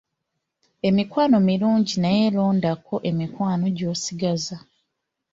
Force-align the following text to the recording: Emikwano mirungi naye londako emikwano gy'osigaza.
Emikwano 0.87 1.35
mirungi 1.47 1.95
naye 2.03 2.25
londako 2.35 2.95
emikwano 3.09 3.65
gy'osigaza. 3.77 4.57